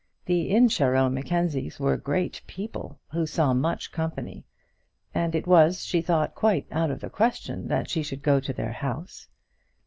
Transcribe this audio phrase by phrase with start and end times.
[0.25, 4.47] The Incharrow Mackenzies were great people who saw much company,
[5.13, 8.51] and it was, she thought, quite out of the question that she should go to
[8.51, 9.27] their house.